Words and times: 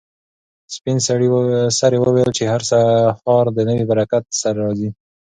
سپین 0.75 0.97
سرې 1.79 1.97
وویل 2.05 2.29
چې 2.37 2.43
هر 2.51 2.61
سهار 2.69 3.45
د 3.53 3.59
نوي 3.69 3.85
برکت 3.91 4.23
سره 4.41 4.57
راځي. 4.65 4.89